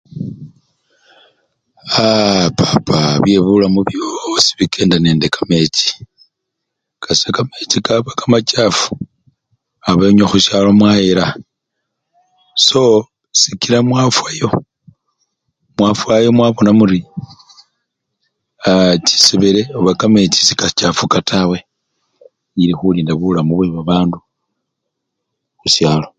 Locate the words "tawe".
21.29-21.57